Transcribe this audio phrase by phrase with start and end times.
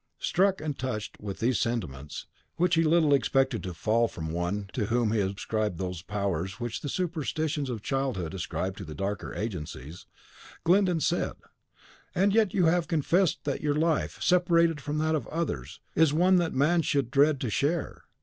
[0.17, 4.87] '"Struck and touched with these sentiments, which he little expected to fall from one to
[4.87, 10.07] whom he ascribed those powers which the superstitions of childhood ascribe to the darker agencies,
[10.63, 11.33] Glyndon said:
[12.15, 16.37] "And yet you have confessed that your life, separated from that of others, is one
[16.37, 18.05] that man should dread to share.